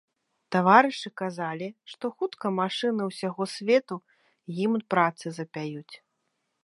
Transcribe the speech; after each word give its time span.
Таварышы 0.53 1.09
казалі, 1.21 1.67
што 1.91 2.05
хутка 2.15 2.47
машыны 2.61 3.01
ўсяго 3.11 3.43
свету 3.55 3.95
гімн 4.57 4.81
працы 4.95 5.25
запяюць. 5.41 5.95